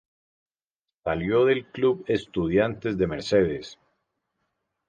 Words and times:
Salió 1.03 1.45
del 1.45 1.67
Club 1.67 2.05
Estudiantes 2.07 2.97
de 2.97 3.05
Mercedes. 3.05 3.77